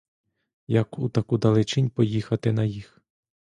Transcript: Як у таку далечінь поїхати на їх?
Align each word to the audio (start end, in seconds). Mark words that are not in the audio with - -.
Як 0.75 0.97
у 0.99 1.09
таку 1.09 1.37
далечінь 1.37 1.89
поїхати 1.89 2.51
на 2.51 2.63
їх? 2.65 3.01